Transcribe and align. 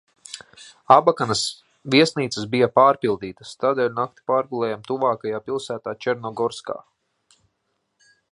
Abakanas 0.93 1.41
viesnīcas 1.95 2.47
bija 2.55 2.69
pārpildītas, 2.79 3.51
tādēļ 3.65 3.93
nakti 3.99 4.25
pārgulējām 4.33 4.83
tuvākajā 4.89 5.43
pilsētā 5.49 5.97
Černogorskā. 6.07 6.79